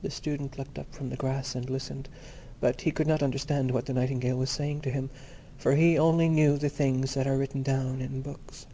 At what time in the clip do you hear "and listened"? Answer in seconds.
1.54-2.08